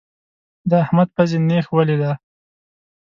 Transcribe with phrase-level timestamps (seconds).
[0.69, 2.13] د احمد پزې نېښ ولی دی.